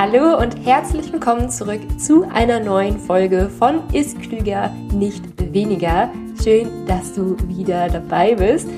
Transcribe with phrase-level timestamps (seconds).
[0.00, 6.08] Hallo und herzlich willkommen zurück zu einer neuen Folge von Ist Klüger, nicht weniger.
[6.40, 8.68] Schön, dass du wieder dabei bist.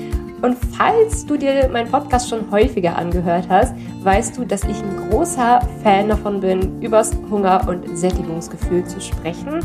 [0.41, 5.11] Und falls du dir meinen Podcast schon häufiger angehört hast, weißt du, dass ich ein
[5.11, 9.59] großer Fan davon bin, übers Hunger- und Sättigungsgefühl zu sprechen.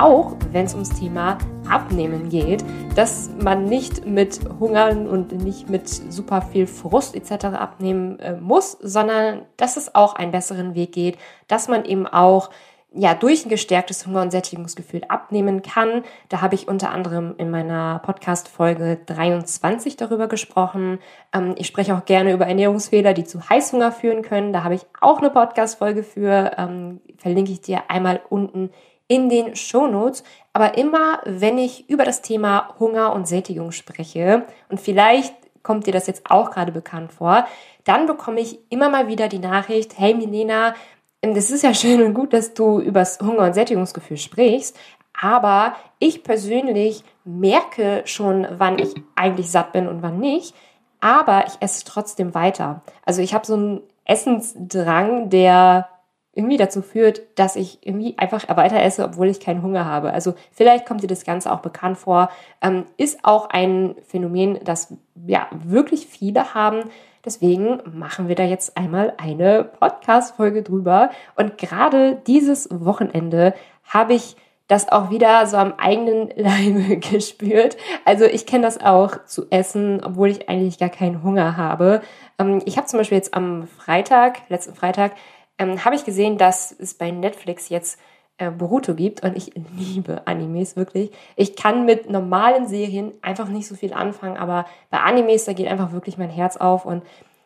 [0.00, 1.36] Auch wenn es ums Thema
[1.68, 2.64] Abnehmen geht,
[2.96, 7.44] dass man nicht mit Hungern und nicht mit super viel Frust etc.
[7.44, 12.48] abnehmen äh, muss, sondern dass es auch einen besseren Weg geht, dass man eben auch
[12.92, 16.02] ja, durch ein gestärktes Hunger- und Sättigungsgefühl abnehmen kann.
[16.30, 20.98] Da habe ich unter anderem in meiner Podcast-Folge 23 darüber gesprochen.
[21.34, 24.54] Ähm, ich spreche auch gerne über Ernährungsfehler, die zu Heißhunger führen können.
[24.54, 26.52] Da habe ich auch eine Podcast-Folge für.
[26.56, 28.70] Ähm, verlinke ich dir einmal unten
[29.10, 30.22] in den Shownotes.
[30.52, 35.92] Aber immer, wenn ich über das Thema Hunger und Sättigung spreche, und vielleicht kommt dir
[35.92, 37.44] das jetzt auch gerade bekannt vor,
[37.84, 40.74] dann bekomme ich immer mal wieder die Nachricht, hey Milena,
[41.22, 44.78] das ist ja schön und gut, dass du über das Hunger- und Sättigungsgefühl sprichst,
[45.20, 50.54] aber ich persönlich merke schon, wann ich eigentlich satt bin und wann nicht,
[51.00, 52.82] aber ich esse trotzdem weiter.
[53.04, 55.88] Also ich habe so einen Essensdrang, der
[56.32, 60.12] irgendwie dazu führt, dass ich irgendwie einfach weiter esse, obwohl ich keinen Hunger habe.
[60.12, 62.30] Also vielleicht kommt dir das Ganze auch bekannt vor.
[62.62, 64.94] Ähm, ist auch ein Phänomen, das
[65.26, 66.84] ja wirklich viele haben.
[67.24, 71.10] Deswegen machen wir da jetzt einmal eine Podcast-Folge drüber.
[71.36, 73.52] Und gerade dieses Wochenende
[73.84, 74.36] habe ich
[74.68, 77.76] das auch wieder so am eigenen Leibe gespürt.
[78.04, 82.02] Also ich kenne das auch zu essen, obwohl ich eigentlich gar keinen Hunger habe.
[82.38, 85.12] Ähm, ich habe zum Beispiel jetzt am Freitag, letzten Freitag,
[85.60, 88.00] ähm, habe ich gesehen, dass es bei Netflix jetzt
[88.38, 91.12] äh, Boruto gibt und ich liebe Animes wirklich.
[91.36, 95.68] Ich kann mit normalen Serien einfach nicht so viel anfangen, aber bei Animes, da geht
[95.68, 97.04] einfach wirklich mein Herz auf und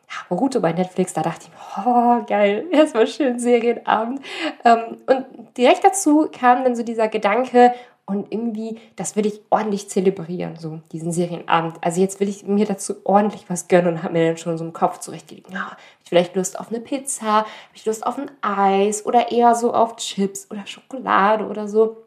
[0.08, 1.86] ja, Boruto bei Netflix, da dachte ich mir,
[2.20, 4.20] oh geil, erstmal schön Serienabend.
[4.64, 7.74] Ähm, und direkt dazu kam dann so dieser Gedanke,
[8.06, 11.76] und irgendwie, das will ich ordentlich zelebrieren, so diesen Serienabend.
[11.80, 14.64] Also jetzt will ich mir dazu ordentlich was gönnen und habe mir dann schon so
[14.64, 15.50] im Kopf zurechtgelegt.
[15.50, 19.32] Ja, habe ich vielleicht Lust auf eine Pizza, habe ich Lust auf ein Eis oder
[19.32, 22.04] eher so auf Chips oder Schokolade oder so.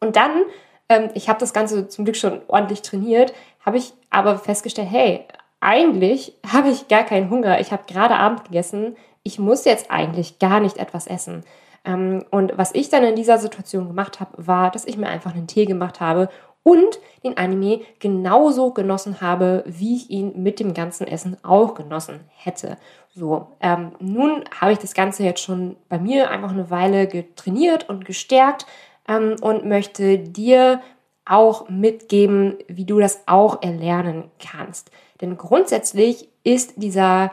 [0.00, 0.42] Und dann,
[0.90, 3.32] ähm, ich habe das Ganze zum Glück schon ordentlich trainiert,
[3.64, 5.24] habe ich aber festgestellt, hey,
[5.60, 7.60] eigentlich habe ich gar keinen Hunger.
[7.60, 8.96] Ich habe gerade Abend gegessen.
[9.22, 11.44] Ich muss jetzt eigentlich gar nicht etwas essen.
[11.84, 15.34] Ähm, und was ich dann in dieser Situation gemacht habe, war, dass ich mir einfach
[15.34, 16.28] einen Tee gemacht habe
[16.62, 22.20] und den Anime genauso genossen habe, wie ich ihn mit dem ganzen Essen auch genossen
[22.36, 22.76] hätte.
[23.14, 27.88] So, ähm, nun habe ich das Ganze jetzt schon bei mir einfach eine Weile getrainiert
[27.88, 28.66] und gestärkt
[29.08, 30.80] ähm, und möchte dir
[31.24, 34.90] auch mitgeben, wie du das auch erlernen kannst.
[35.20, 37.32] Denn grundsätzlich ist dieser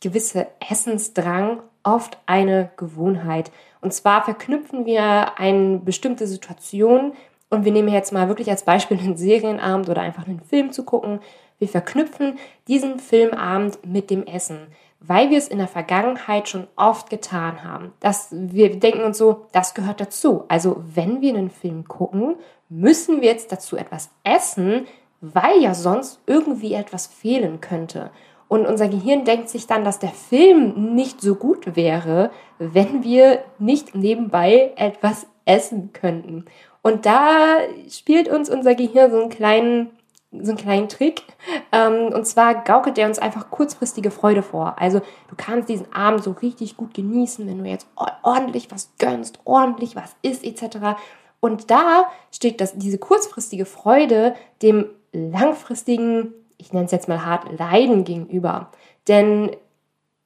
[0.00, 3.50] gewisse Essensdrang oft eine Gewohnheit.
[3.80, 7.12] Und zwar verknüpfen wir eine bestimmte Situation
[7.50, 10.84] und wir nehmen jetzt mal wirklich als Beispiel einen Serienabend oder einfach einen Film zu
[10.84, 11.20] gucken.
[11.58, 14.68] Wir verknüpfen diesen Filmabend mit dem Essen,
[15.00, 17.92] weil wir es in der Vergangenheit schon oft getan haben.
[18.00, 20.44] Das, wir denken uns so, das gehört dazu.
[20.48, 22.36] Also wenn wir einen Film gucken,
[22.68, 24.86] müssen wir jetzt dazu etwas essen,
[25.20, 28.10] weil ja sonst irgendwie etwas fehlen könnte.
[28.50, 33.44] Und unser Gehirn denkt sich dann, dass der Film nicht so gut wäre, wenn wir
[33.60, 36.46] nicht nebenbei etwas essen könnten.
[36.82, 39.90] Und da spielt uns unser Gehirn so einen kleinen,
[40.32, 41.22] so einen kleinen Trick.
[41.70, 44.74] Ähm, und zwar gaukelt er uns einfach kurzfristige Freude vor.
[44.80, 47.86] Also du kannst diesen Abend so richtig gut genießen, wenn du jetzt
[48.24, 50.98] ordentlich was gönnst, ordentlich was isst etc.
[51.38, 57.58] Und da steht das, diese kurzfristige Freude dem langfristigen ich nenne es jetzt mal hart,
[57.58, 58.70] Leiden gegenüber.
[59.08, 59.50] Denn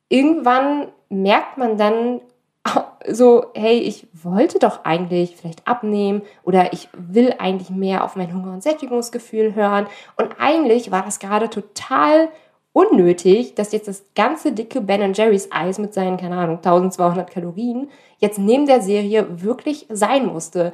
[0.08, 2.20] irgendwann merkt man dann
[3.08, 8.32] so, hey, ich wollte doch eigentlich vielleicht abnehmen oder ich will eigentlich mehr auf mein
[8.32, 9.86] Hunger- und Sättigungsgefühl hören.
[10.16, 12.28] Und eigentlich war das gerade total
[12.72, 17.88] unnötig, dass jetzt das ganze dicke Ben Jerry's Eis mit seinen, keine Ahnung, 1200 Kalorien
[18.18, 20.72] jetzt neben der Serie wirklich sein musste.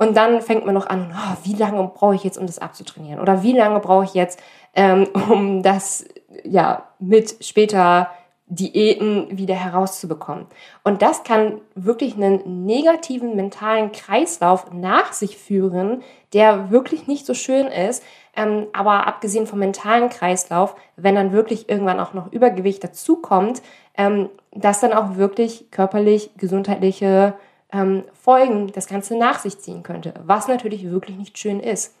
[0.00, 3.20] Und dann fängt man noch an, oh, wie lange brauche ich jetzt, um das abzutrainieren?
[3.20, 4.40] Oder wie lange brauche ich jetzt,
[4.74, 6.06] ähm, um das
[6.42, 8.08] ja mit später
[8.46, 10.46] Diäten wieder herauszubekommen.
[10.84, 17.34] Und das kann wirklich einen negativen mentalen Kreislauf nach sich führen, der wirklich nicht so
[17.34, 18.02] schön ist.
[18.34, 23.60] Ähm, aber abgesehen vom mentalen Kreislauf, wenn dann wirklich irgendwann auch noch Übergewicht dazukommt,
[23.98, 27.34] ähm, dass dann auch wirklich körperlich gesundheitliche
[27.72, 31.94] ähm, Folgen das Ganze nach sich ziehen könnte, was natürlich wirklich nicht schön ist.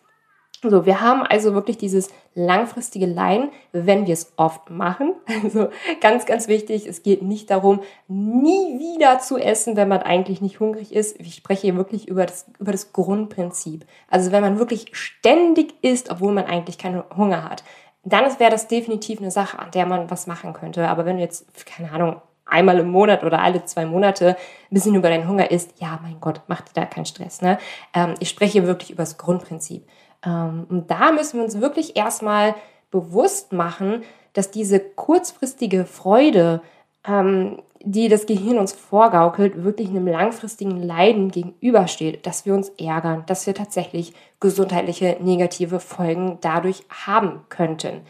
[0.62, 5.14] So, wir haben also wirklich dieses langfristige Leiden, wenn wir es oft machen.
[5.42, 5.70] Also
[6.02, 10.60] ganz, ganz wichtig, es geht nicht darum, nie wieder zu essen, wenn man eigentlich nicht
[10.60, 11.18] hungrig ist.
[11.18, 13.86] Ich spreche hier wirklich über das, über das Grundprinzip.
[14.08, 17.64] Also wenn man wirklich ständig isst, obwohl man eigentlich keinen Hunger hat,
[18.04, 20.86] dann wäre das definitiv eine Sache, an der man was machen könnte.
[20.88, 22.20] Aber wenn du jetzt, keine Ahnung,
[22.50, 26.20] einmal im Monat oder alle zwei Monate ein bisschen über deinen Hunger isst, ja, mein
[26.20, 27.42] Gott, mach dir da keinen Stress.
[27.42, 27.58] Ne?
[27.94, 29.86] Ähm, ich spreche wirklich über das Grundprinzip.
[30.24, 32.54] Ähm, und da müssen wir uns wirklich erstmal
[32.90, 34.02] bewusst machen,
[34.32, 36.62] dass diese kurzfristige Freude,
[37.06, 43.24] ähm, die das Gehirn uns vorgaukelt, wirklich einem langfristigen Leiden gegenübersteht, dass wir uns ärgern,
[43.26, 48.02] dass wir tatsächlich gesundheitliche negative Folgen dadurch haben könnten.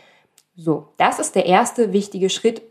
[0.57, 2.63] So, das ist der erste wichtige Schritt,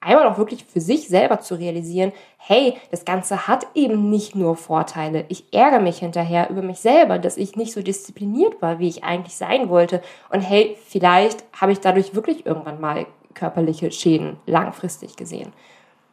[0.00, 4.56] einmal auch wirklich für sich selber zu realisieren, hey, das Ganze hat eben nicht nur
[4.56, 5.24] Vorteile.
[5.28, 9.04] Ich ärgere mich hinterher über mich selber, dass ich nicht so diszipliniert war, wie ich
[9.04, 10.00] eigentlich sein wollte.
[10.30, 15.52] Und hey, vielleicht habe ich dadurch wirklich irgendwann mal körperliche Schäden langfristig gesehen.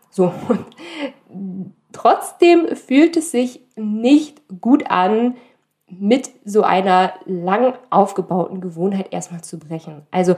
[0.10, 0.34] So,
[1.30, 5.36] und trotzdem fühlt es sich nicht gut an,
[5.88, 10.02] mit so einer lang aufgebauten Gewohnheit erstmal zu brechen.
[10.12, 10.36] Also,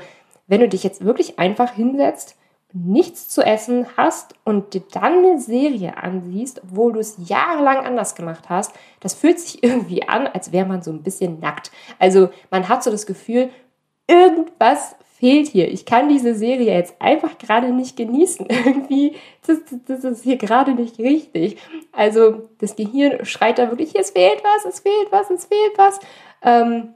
[0.48, 2.38] wenn du dich jetzt wirklich einfach hinsetzt,
[2.86, 8.16] nichts zu essen hast und dir dann eine Serie ansiehst, obwohl du es jahrelang anders
[8.16, 11.72] gemacht hast, das fühlt sich irgendwie an, als wäre man so ein bisschen nackt.
[12.00, 13.50] Also man hat so das Gefühl,
[14.08, 15.72] irgendwas fehlt hier.
[15.72, 18.48] Ich kann diese Serie jetzt einfach gerade nicht genießen.
[18.66, 19.16] Irgendwie,
[19.46, 21.58] das, das ist hier gerade nicht richtig.
[21.92, 26.00] Also das Gehirn schreit da wirklich, es fehlt was, es fehlt was, es fehlt was.
[26.44, 26.94] Ähm,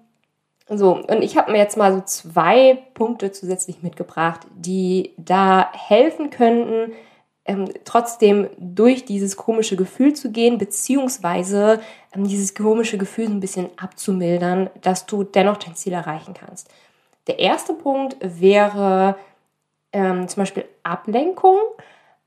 [0.78, 6.30] so, und ich habe mir jetzt mal so zwei Punkte zusätzlich mitgebracht, die da helfen
[6.30, 6.94] könnten,
[7.46, 11.82] ähm, trotzdem durch dieses komische Gefühl zu gehen, beziehungsweise
[12.16, 16.70] ähm, dieses komische Gefühl so ein bisschen abzumildern, dass du dennoch dein Ziel erreichen kannst.
[17.28, 19.16] Der erste Punkt wäre
[19.92, 21.60] ähm, zum Beispiel Ablenkung.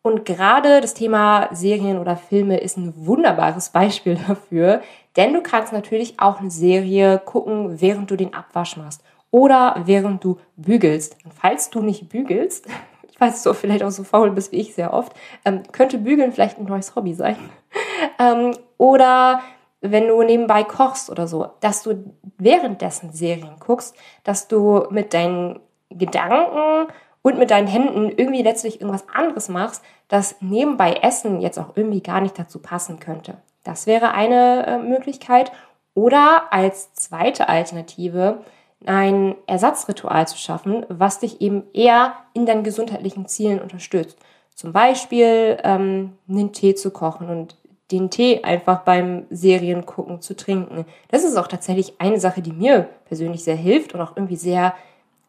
[0.03, 4.83] Und gerade das Thema Serien oder Filme ist ein wunderbares Beispiel dafür,
[5.17, 10.23] denn du kannst natürlich auch eine Serie gucken, während du den Abwasch machst oder während
[10.23, 11.17] du bügelst.
[11.25, 12.67] Und falls du nicht bügelst,
[13.11, 15.13] ich weiß, du vielleicht auch so faul bist wie ich sehr oft,
[15.45, 17.37] ähm, könnte Bügeln vielleicht ein neues Hobby sein.
[18.19, 19.41] ähm, oder
[19.81, 25.61] wenn du nebenbei kochst oder so, dass du währenddessen Serien guckst, dass du mit deinen
[25.91, 26.91] Gedanken
[27.23, 32.03] und mit deinen Händen irgendwie letztlich irgendwas anderes machst, das nebenbei Essen jetzt auch irgendwie
[32.03, 33.39] gar nicht dazu passen könnte.
[33.65, 35.53] Das wäre eine äh, Möglichkeit.
[35.95, 38.41] Oder als zweite Alternative
[38.87, 44.19] ein Ersatzritual zu schaffen, was dich eben eher in deinen gesundheitlichen Zielen unterstützt.
[44.55, 47.57] Zum Beispiel ähm, einen Tee zu kochen und
[47.91, 50.85] den Tee einfach beim Seriengucken zu trinken.
[51.09, 54.75] Das ist auch tatsächlich eine Sache, die mir persönlich sehr hilft und auch irgendwie sehr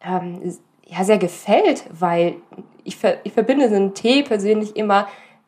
[0.01, 0.41] ähm,
[0.85, 2.35] ja, sehr gefällt, weil
[2.83, 5.07] ich, ver ich verbinde so einen Tee persönlich immer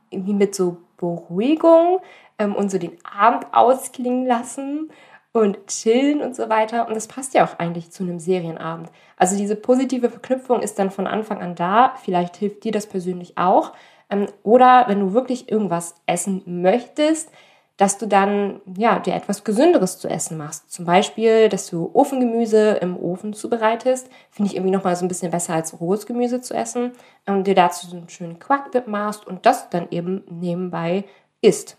[0.10, 2.00] irgendwie mit so Beruhigung
[2.39, 4.92] ähm, und so den Abend ausklingen lassen
[5.34, 6.88] und chillen und so weiter.
[6.88, 8.89] Und das passt ja auch eigentlich zu einem Serienabend.
[9.18, 11.94] Also diese positive Verknüpfung ist dann von Anfang an da.
[12.04, 13.74] Vielleicht hilft dir das persönlich auch.
[14.10, 17.31] Ähm, oder wenn du wirklich irgendwas essen möchtest,
[17.78, 20.72] dass du dann ja dir etwas Gesünderes zu essen machst.
[20.72, 24.10] Zum Beispiel, dass du Ofengemüse im Ofen zubereitest.
[24.31, 26.94] Finde ich irgendwie noch mal so ein bisschen besser als rohes Gemüse zu essen.
[27.28, 31.06] Und dir dazu so einen schönen Quarkdip machst und das dann eben nebenbei
[31.41, 31.77] isst.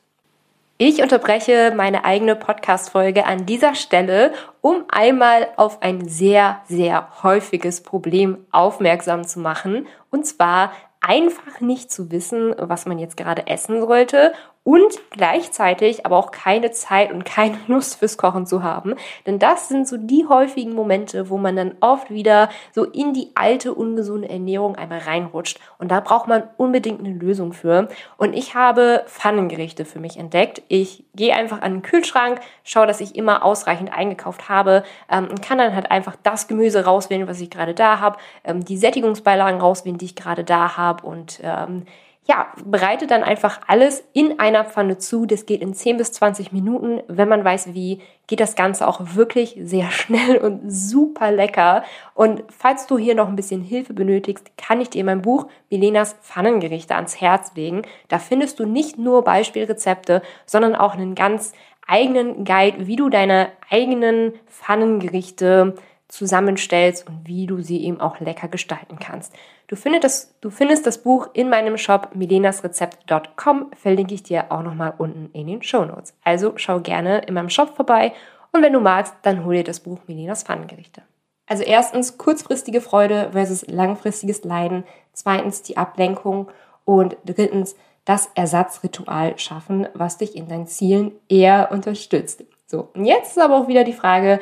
[0.80, 7.80] Ich unterbreche meine eigene Podcast-Folge an dieser Stelle, um einmal auf ein sehr, sehr häufiges
[7.80, 9.88] Problem aufmerksam zu machen.
[10.12, 10.70] Und zwar
[11.00, 14.32] einfach nicht zu wissen, was man jetzt gerade essen sollte
[14.68, 18.96] und gleichzeitig aber auch keine Zeit und keine Lust fürs Kochen zu haben.
[19.24, 23.30] Denn das sind so die häufigen Momente, wo man dann oft wieder so in die
[23.34, 25.58] alte ungesunde Ernährung einmal reinrutscht.
[25.78, 27.88] Und da braucht man unbedingt eine Lösung für.
[28.18, 30.60] Und ich habe Pfannengerichte für mich entdeckt.
[30.68, 35.40] Ich gehe einfach an den Kühlschrank, schaue, dass ich immer ausreichend eingekauft habe ähm, und
[35.40, 39.62] kann dann halt einfach das Gemüse rauswählen, was ich gerade da habe, ähm, die Sättigungsbeilagen
[39.62, 41.86] rauswählen, die ich gerade da habe und ähm,
[42.28, 45.24] ja, bereite dann einfach alles in einer Pfanne zu.
[45.24, 47.00] Das geht in 10 bis 20 Minuten.
[47.08, 51.84] Wenn man weiß wie, geht das Ganze auch wirklich sehr schnell und super lecker.
[52.14, 56.16] Und falls du hier noch ein bisschen Hilfe benötigst, kann ich dir mein Buch Milenas
[56.20, 57.82] Pfannengerichte ans Herz legen.
[58.08, 61.54] Da findest du nicht nur Beispielrezepte, sondern auch einen ganz
[61.86, 65.74] eigenen Guide, wie du deine eigenen Pfannengerichte
[66.08, 69.34] zusammenstellst und wie du sie eben auch lecker gestalten kannst.
[69.66, 74.62] Du findest das, du findest das Buch in meinem Shop milenasrezept.com, verlinke ich dir auch
[74.62, 76.14] nochmal unten in den Show Notes.
[76.24, 78.12] Also schau gerne in meinem Shop vorbei
[78.52, 81.02] Und wenn du magst, dann hol dir das Buch Milenas Pfannengerichte.
[81.46, 84.84] Also erstens kurzfristige Freude versus langfristiges Leiden.
[85.12, 86.48] Zweitens die Ablenkung.
[86.84, 92.42] Und drittens das Ersatzritual schaffen, was dich in deinen Zielen eher unterstützt.
[92.66, 94.40] So, und jetzt ist aber auch wieder die Frage,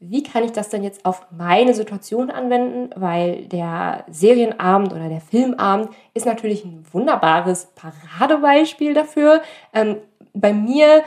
[0.00, 2.90] wie kann ich das denn jetzt auf meine Situation anwenden?
[2.96, 9.42] Weil der Serienabend oder der Filmabend ist natürlich ein wunderbares Paradebeispiel dafür.
[9.74, 9.98] Ähm,
[10.32, 11.02] bei mir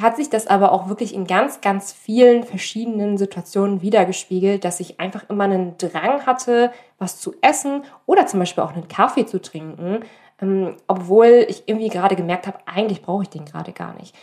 [0.00, 4.98] hat sich das aber auch wirklich in ganz, ganz vielen verschiedenen Situationen wiedergespiegelt, dass ich
[4.98, 9.40] einfach immer einen Drang hatte, was zu essen oder zum Beispiel auch einen Kaffee zu
[9.40, 10.00] trinken,
[10.40, 14.16] ähm, obwohl ich irgendwie gerade gemerkt habe, eigentlich brauche ich den gerade gar nicht.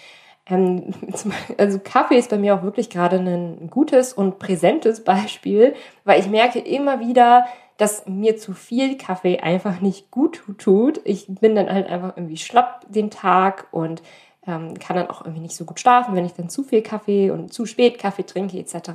[0.50, 0.94] Ähm,
[1.58, 5.76] also Kaffee ist bei mir auch wirklich gerade ein gutes und präsentes Beispiel,
[6.06, 7.46] weil ich merke immer wieder,
[7.78, 11.00] dass mir zu viel Kaffee einfach nicht gut tut.
[11.06, 14.02] Ich bin dann halt einfach irgendwie schlapp den Tag und
[14.50, 17.30] ähm, kann dann auch irgendwie nicht so gut schlafen, wenn ich dann zu viel Kaffee
[17.30, 18.92] und zu spät Kaffee trinke etc.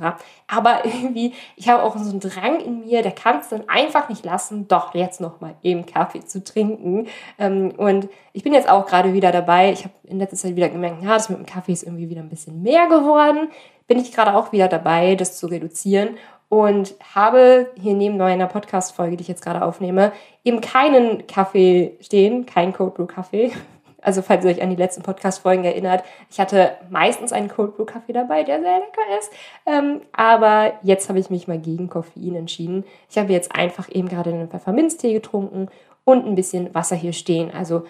[0.47, 4.09] Aber irgendwie, ich habe auch so einen Drang in mir, der kann es dann einfach
[4.09, 7.07] nicht lassen, doch jetzt nochmal eben Kaffee zu trinken.
[7.39, 9.71] Ähm, und ich bin jetzt auch gerade wieder dabei.
[9.71, 12.21] Ich habe in letzter Zeit wieder gemerkt, ja, das mit dem Kaffee ist irgendwie wieder
[12.21, 13.49] ein bisschen mehr geworden.
[13.87, 16.17] Bin ich gerade auch wieder dabei, das zu reduzieren
[16.49, 20.11] und habe hier neben meiner Podcast-Folge, die ich jetzt gerade aufnehme,
[20.43, 23.51] eben keinen Kaffee stehen, kein Cold Brew Kaffee,
[24.05, 27.85] also falls ihr euch an die letzten Podcast-Folgen erinnert, ich hatte meistens einen Cold Brew
[27.85, 29.31] Kaffee dabei, der sehr lecker ist.
[29.65, 32.83] Ähm, aber jetzt habe ich mich mal gegen Koffein entschieden.
[33.09, 35.69] Ich habe jetzt einfach eben gerade einen Pfefferminztee getrunken
[36.03, 37.51] und ein bisschen Wasser hier stehen.
[37.51, 37.85] Also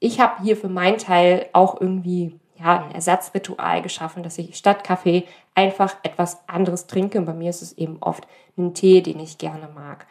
[0.00, 4.82] ich habe hier für meinen Teil auch irgendwie ja, ein Ersatzritual geschaffen, dass ich statt
[4.82, 7.18] Kaffee einfach etwas anderes trinke.
[7.18, 8.26] Und bei mir ist es eben oft
[8.56, 10.06] ein Tee, den ich gerne mag.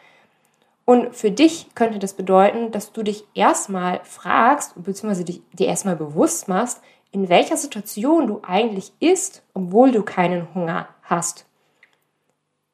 [0.89, 5.97] Und für dich könnte das bedeuten, dass du dich erstmal fragst, beziehungsweise dich, dir erstmal
[5.97, 11.45] bewusst machst, in welcher Situation du eigentlich isst, obwohl du keinen Hunger hast.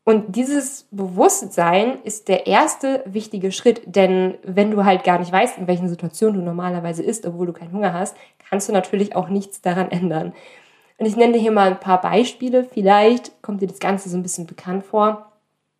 [0.03, 5.57] Und dieses Bewusstsein ist der erste wichtige Schritt, denn wenn du halt gar nicht weißt,
[5.57, 8.15] in welchen Situationen du normalerweise isst, obwohl du keinen Hunger hast,
[8.47, 10.33] kannst du natürlich auch nichts daran ändern.
[10.99, 12.63] Und ich nenne dir hier mal ein paar Beispiele.
[12.63, 15.31] Vielleicht kommt dir das Ganze so ein bisschen bekannt vor.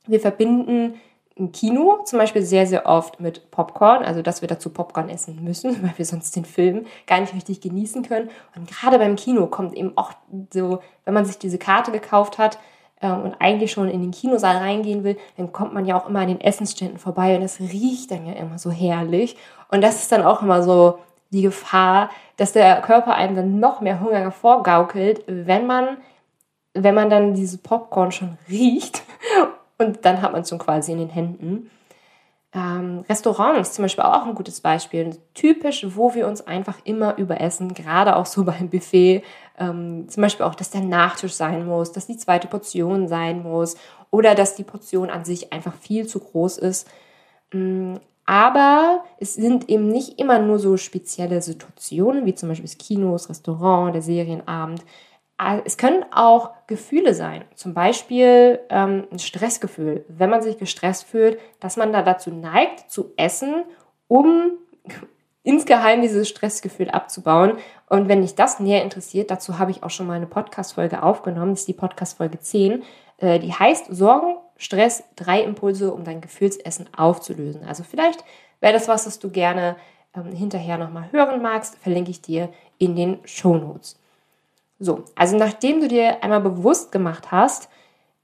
[0.07, 0.95] Wir verbinden
[1.35, 5.43] im Kino zum Beispiel sehr, sehr oft mit Popcorn, also dass wir dazu Popcorn essen
[5.43, 8.29] müssen, weil wir sonst den Film gar nicht richtig genießen können.
[8.55, 10.11] Und gerade beim Kino kommt eben auch
[10.53, 12.59] so, wenn man sich diese Karte gekauft hat
[13.01, 16.19] ähm, und eigentlich schon in den Kinosaal reingehen will, dann kommt man ja auch immer
[16.19, 19.35] an den Essensständen vorbei und es riecht dann ja immer so herrlich.
[19.71, 20.99] Und das ist dann auch immer so
[21.31, 25.97] die Gefahr, dass der Körper einem dann noch mehr Hunger vorgaukelt, wenn man
[26.75, 29.03] wenn man dann diese Popcorn schon riecht
[29.77, 31.69] und dann hat man es schon quasi in den Händen.
[32.55, 35.17] Ähm, Restaurants zum Beispiel auch ein gutes Beispiel.
[35.33, 39.23] Typisch, wo wir uns einfach immer überessen, gerade auch so beim Buffet.
[39.57, 43.75] Ähm, zum Beispiel auch, dass der Nachtisch sein muss, dass die zweite Portion sein muss
[44.11, 46.87] oder dass die Portion an sich einfach viel zu groß ist.
[47.51, 52.77] Ähm, aber es sind eben nicht immer nur so spezielle Situationen, wie zum Beispiel das
[52.77, 54.85] Kino, das Restaurant, der Serienabend,
[55.65, 60.05] es können auch Gefühle sein, zum Beispiel ähm, ein Stressgefühl.
[60.07, 63.63] Wenn man sich gestresst fühlt, dass man da dazu neigt, zu essen,
[64.07, 64.51] um
[65.43, 67.57] insgeheim dieses Stressgefühl abzubauen.
[67.89, 71.51] Und wenn dich das näher interessiert, dazu habe ich auch schon mal eine Podcast-Folge aufgenommen.
[71.51, 72.83] Das ist die Podcast-Folge 10.
[73.17, 77.65] Äh, die heißt Sorgen, Stress, drei Impulse, um dein Gefühlsessen aufzulösen.
[77.65, 78.23] Also vielleicht
[78.61, 79.75] wäre das was, was du gerne
[80.15, 83.99] ähm, hinterher nochmal hören magst, verlinke ich dir in den Show Notes.
[84.83, 87.69] So, also nachdem du dir einmal bewusst gemacht hast,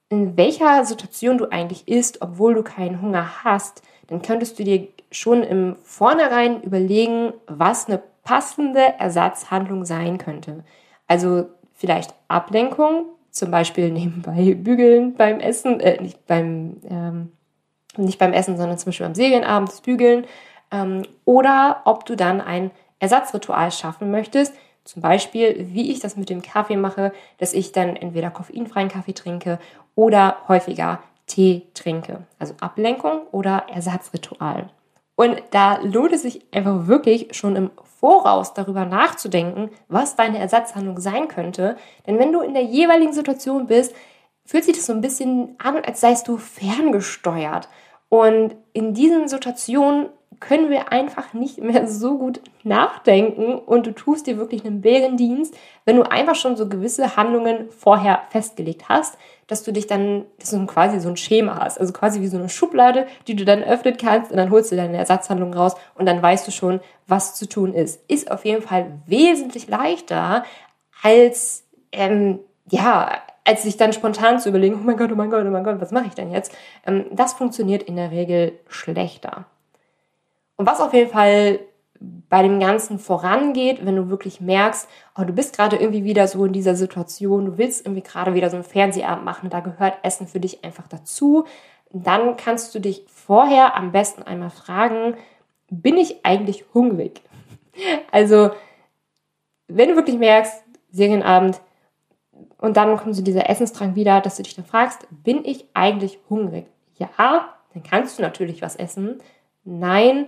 [0.09, 4.89] in welcher Situation du eigentlich isst, obwohl du keinen Hunger hast, dann könntest du dir
[5.09, 10.65] schon im Vornherein überlegen, was eine passende Ersatzhandlung sein könnte.
[11.07, 17.31] Also vielleicht Ablenkung, zum Beispiel nebenbei bügeln beim Essen, äh, nicht beim, ähm,
[17.95, 20.25] nicht beim Essen, sondern zum Beispiel am Serienabend das Bügeln.
[20.71, 26.29] Ähm, oder ob du dann ein Ersatzritual schaffen möchtest, zum Beispiel, wie ich das mit
[26.29, 29.59] dem Kaffee mache, dass ich dann entweder koffeinfreien Kaffee trinke
[29.95, 32.25] oder häufiger Tee trinke.
[32.39, 34.69] Also Ablenkung oder Ersatzritual.
[35.15, 40.99] Und da lohnt es sich einfach wirklich schon im Voraus darüber nachzudenken, was deine Ersatzhandlung
[40.99, 41.75] sein könnte.
[42.07, 43.93] Denn wenn du in der jeweiligen Situation bist,
[44.45, 47.67] fühlt sich das so ein bisschen an, als seist du ferngesteuert.
[48.07, 50.07] Und in diesen Situationen
[50.39, 55.53] können wir einfach nicht mehr so gut nachdenken und du tust dir wirklich einen Bärendienst,
[55.85, 59.17] wenn du einfach schon so gewisse Handlungen vorher festgelegt hast,
[59.47, 62.37] dass du dich dann, dass du quasi so ein Schema hast, also quasi wie so
[62.37, 66.05] eine Schublade, die du dann öffnen kannst und dann holst du deine Ersatzhandlung raus und
[66.05, 68.01] dann weißt du schon, was zu tun ist.
[68.09, 70.43] Ist auf jeden Fall wesentlich leichter
[71.01, 73.11] als ähm, ja,
[73.45, 75.81] als sich dann spontan zu überlegen, oh mein Gott, oh mein Gott, oh mein Gott,
[75.81, 76.55] was mache ich denn jetzt?
[76.85, 79.45] Ähm, das funktioniert in der Regel schlechter.
[80.59, 81.61] Und was auf jeden Fall
[82.01, 86.43] bei dem Ganzen vorangeht, wenn du wirklich merkst, oh, du bist gerade irgendwie wieder so
[86.43, 90.27] in dieser Situation, du willst irgendwie gerade wieder so einen Fernsehabend machen, da gehört Essen
[90.27, 91.45] für dich einfach dazu,
[91.93, 95.15] dann kannst du dich vorher am besten einmal fragen,
[95.69, 97.21] bin ich eigentlich hungrig?
[98.11, 98.49] Also,
[99.69, 100.61] wenn du wirklich merkst,
[100.91, 101.61] Serienabend,
[102.57, 106.19] und dann kommt so dieser Essensdrang wieder, dass du dich dann fragst, bin ich eigentlich
[106.29, 106.65] hungrig?
[106.97, 109.21] Ja, dann kannst du natürlich was essen.
[109.63, 110.27] Nein,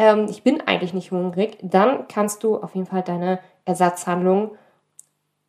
[0.00, 1.58] ähm, ich bin eigentlich nicht hungrig.
[1.62, 4.52] Dann kannst du auf jeden Fall deine Ersatzhandlung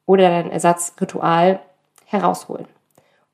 [0.05, 1.61] oder dein Ersatzritual
[2.05, 2.67] herausholen.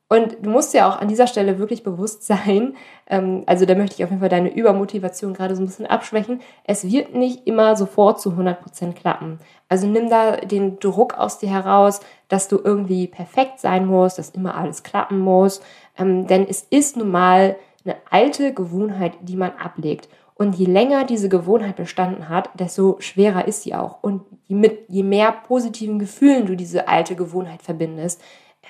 [0.10, 2.76] Und du musst ja auch an dieser Stelle wirklich bewusst sein,
[3.10, 6.40] ähm, also da möchte ich auf jeden Fall deine Übermotivation gerade so ein bisschen abschwächen.
[6.64, 9.40] Es wird nicht immer sofort zu 100% klappen.
[9.70, 14.30] Also nimm da den Druck aus dir heraus, dass du irgendwie perfekt sein musst, dass
[14.30, 15.62] immer alles klappen muss.
[15.98, 20.08] Ähm, denn es ist nun mal eine alte Gewohnheit, die man ablegt.
[20.38, 24.04] Und je länger diese Gewohnheit bestanden hat, desto schwerer ist sie auch.
[24.04, 28.22] Und je, mit, je mehr positiven Gefühlen du diese alte Gewohnheit verbindest,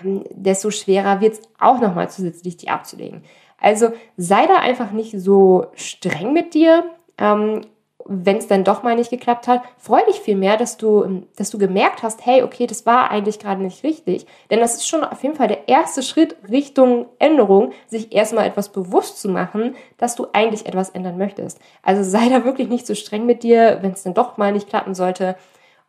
[0.01, 3.23] ähm, desto schwerer wird es auch nochmal zusätzlich, die abzulegen.
[3.59, 6.85] Also sei da einfach nicht so streng mit dir.
[7.17, 7.61] Ähm,
[8.09, 11.49] wenn es dann doch mal nicht geklappt hat, freu dich vielmehr, dass du, ähm, dass
[11.49, 14.25] du gemerkt hast, hey, okay, das war eigentlich gerade nicht richtig.
[14.49, 18.69] Denn das ist schon auf jeden Fall der erste Schritt Richtung Änderung, sich erstmal etwas
[18.69, 21.59] bewusst zu machen, dass du eigentlich etwas ändern möchtest.
[21.83, 24.69] Also sei da wirklich nicht so streng mit dir, wenn es dann doch mal nicht
[24.69, 25.35] klappen sollte.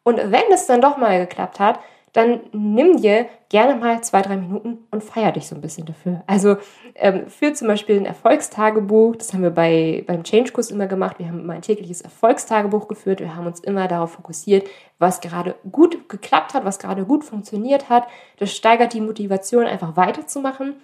[0.02, 1.80] Und wenn es dann doch mal geklappt hat,
[2.18, 6.24] dann nimm dir gerne mal zwei, drei Minuten und feier dich so ein bisschen dafür.
[6.26, 6.56] Also
[6.96, 11.20] ähm, für zum Beispiel ein Erfolgstagebuch, das haben wir bei, beim Change-Kurs immer gemacht.
[11.20, 13.20] Wir haben immer ein tägliches Erfolgstagebuch geführt.
[13.20, 14.66] Wir haben uns immer darauf fokussiert,
[14.98, 18.08] was gerade gut geklappt hat, was gerade gut funktioniert hat.
[18.38, 20.74] Das steigert die Motivation, einfach weiterzumachen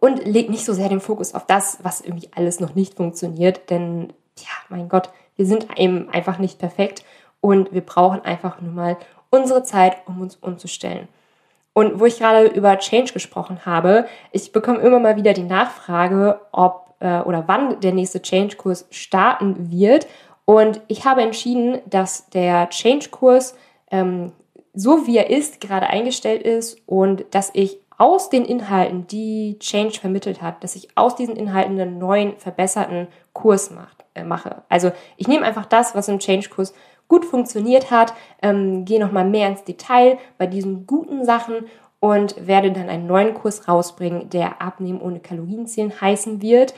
[0.00, 3.70] und legt nicht so sehr den Fokus auf das, was irgendwie alles noch nicht funktioniert.
[3.70, 7.04] Denn, ja, mein Gott, wir sind eben einfach nicht perfekt
[7.40, 8.98] und wir brauchen einfach nur mal
[9.32, 11.08] unsere Zeit, um uns umzustellen.
[11.72, 16.40] Und wo ich gerade über Change gesprochen habe, ich bekomme immer mal wieder die Nachfrage,
[16.52, 20.06] ob äh, oder wann der nächste Change-Kurs starten wird.
[20.44, 23.56] Und ich habe entschieden, dass der Change-Kurs
[23.90, 24.32] ähm,
[24.74, 30.00] so wie er ist, gerade eingestellt ist und dass ich aus den Inhalten, die Change
[30.00, 34.62] vermittelt hat, dass ich aus diesen Inhalten einen neuen, verbesserten Kurs macht, äh, mache.
[34.68, 36.74] Also ich nehme einfach das, was im Change-Kurs
[37.12, 41.66] gut funktioniert hat, ähm, gehe nochmal mehr ins Detail bei diesen guten Sachen
[42.00, 46.72] und werde dann einen neuen Kurs rausbringen, der Abnehmen ohne Kalorienzählen heißen wird.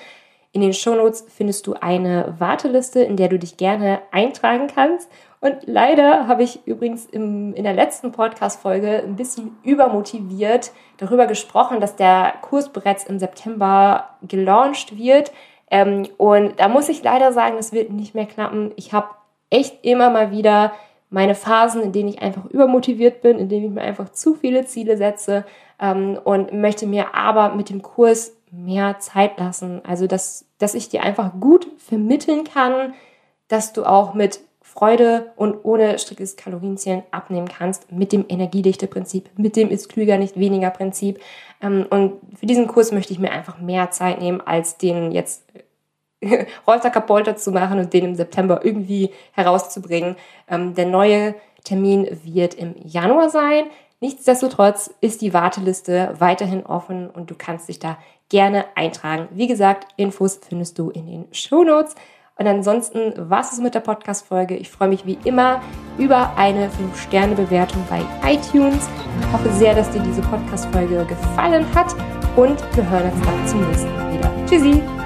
[0.50, 5.08] In den Shownotes findest du eine Warteliste, in der du dich gerne eintragen kannst.
[5.40, 11.80] Und leider habe ich übrigens im, in der letzten Podcast-Folge ein bisschen übermotiviert darüber gesprochen,
[11.80, 15.30] dass der Kurs bereits im September gelauncht wird.
[15.70, 18.72] Ähm, und da muss ich leider sagen, das wird nicht mehr klappen.
[18.74, 19.08] Ich habe
[19.54, 20.72] echt immer mal wieder
[21.10, 24.66] meine Phasen, in denen ich einfach übermotiviert bin, in denen ich mir einfach zu viele
[24.66, 25.44] Ziele setze
[25.80, 29.80] ähm, und möchte mir aber mit dem Kurs mehr Zeit lassen.
[29.84, 32.94] Also, dass, dass ich dir einfach gut vermitteln kann,
[33.46, 39.54] dass du auch mit Freude und ohne striktes Kalorienzählen abnehmen kannst, mit dem Energiedichte-Prinzip, mit
[39.54, 41.20] dem ist klüger, nicht weniger Prinzip.
[41.62, 45.44] Ähm, und für diesen Kurs möchte ich mir einfach mehr Zeit nehmen, als den jetzt
[46.66, 50.16] Rolter Kapolter zu machen und den im September irgendwie herauszubringen.
[50.48, 51.34] Ähm, der neue
[51.64, 53.64] Termin wird im Januar sein.
[54.00, 57.96] Nichtsdestotrotz ist die Warteliste weiterhin offen und du kannst dich da
[58.28, 59.28] gerne eintragen.
[59.32, 61.94] Wie gesagt, Infos findest du in den Show Notes.
[62.36, 64.56] Und ansonsten war es mit der Podcast-Folge.
[64.56, 65.62] Ich freue mich wie immer
[65.98, 68.88] über eine 5-Sterne-Bewertung bei iTunes.
[69.20, 71.94] Ich hoffe sehr, dass dir diese Podcast-Folge gefallen hat
[72.36, 74.30] und wir hören uns dann zum nächsten Mal wieder.
[74.46, 75.03] Tschüssi!